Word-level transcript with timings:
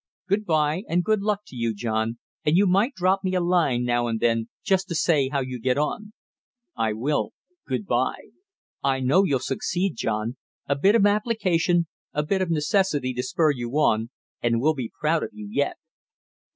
"Good 0.27 0.45
by, 0.47 0.81
and 0.89 1.03
good 1.03 1.21
luck 1.21 1.41
to 1.45 1.55
you, 1.55 1.75
John, 1.75 2.17
and 2.43 2.57
you 2.57 2.65
might 2.65 2.95
drop 2.95 3.23
me 3.23 3.35
a 3.35 3.39
line 3.39 3.83
now 3.83 4.07
and 4.07 4.19
then 4.19 4.49
just 4.63 4.87
to 4.87 4.95
say 4.95 5.29
how 5.29 5.41
you 5.41 5.59
get 5.59 5.77
on." 5.77 6.13
"I 6.75 6.93
will. 6.93 7.33
Good 7.67 7.85
by!" 7.85 8.15
"I 8.81 8.99
know 8.99 9.23
you'll 9.25 9.37
succeed, 9.37 9.93
John. 9.97 10.37
A 10.67 10.75
bit 10.75 10.95
of 10.95 11.05
application, 11.05 11.85
a 12.13 12.23
bit 12.23 12.41
of 12.41 12.49
necessity 12.49 13.13
to 13.13 13.21
spur 13.21 13.51
you 13.51 13.69
on, 13.73 14.09
and 14.41 14.59
we'll 14.59 14.73
be 14.73 14.91
proud 14.99 15.21
of 15.21 15.29
you 15.33 15.47
yet!" 15.51 15.75